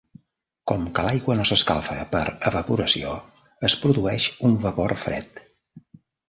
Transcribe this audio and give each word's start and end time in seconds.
Com 0.69 0.85
que 0.99 1.03
l'aigua 1.07 1.35
no 1.39 1.43
s'escalfa 1.49 1.97
per 2.15 2.21
evaporació, 2.51 3.13
es 3.69 3.77
produeix 3.85 4.27
un 4.51 4.57
vapor 4.65 4.97
fred. 5.05 5.45